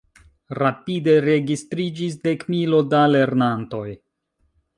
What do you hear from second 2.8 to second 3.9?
da lernantoj.